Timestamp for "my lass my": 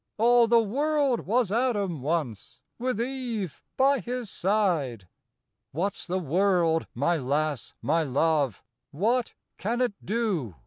6.95-8.01